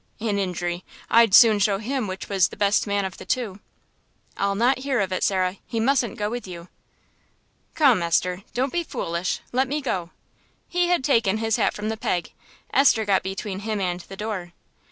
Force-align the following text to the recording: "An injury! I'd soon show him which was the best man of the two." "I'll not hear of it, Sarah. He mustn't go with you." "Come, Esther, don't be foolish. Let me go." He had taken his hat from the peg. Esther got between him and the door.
"An 0.19 0.39
injury! 0.39 0.83
I'd 1.11 1.35
soon 1.35 1.59
show 1.59 1.77
him 1.77 2.07
which 2.07 2.27
was 2.27 2.47
the 2.47 2.57
best 2.57 2.87
man 2.87 3.05
of 3.05 3.17
the 3.19 3.23
two." 3.23 3.59
"I'll 4.35 4.55
not 4.55 4.79
hear 4.79 4.99
of 4.99 5.11
it, 5.11 5.23
Sarah. 5.23 5.57
He 5.67 5.79
mustn't 5.79 6.17
go 6.17 6.27
with 6.27 6.47
you." 6.47 6.69
"Come, 7.75 8.01
Esther, 8.01 8.41
don't 8.55 8.73
be 8.73 8.81
foolish. 8.83 9.41
Let 9.51 9.67
me 9.67 9.79
go." 9.79 10.09
He 10.67 10.87
had 10.87 11.03
taken 11.03 11.37
his 11.37 11.57
hat 11.57 11.75
from 11.75 11.89
the 11.89 11.97
peg. 11.97 12.31
Esther 12.73 13.05
got 13.05 13.21
between 13.21 13.59
him 13.59 13.79
and 13.79 13.99
the 13.99 14.17
door. 14.17 14.53